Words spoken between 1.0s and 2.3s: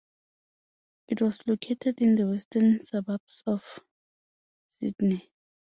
It was located in the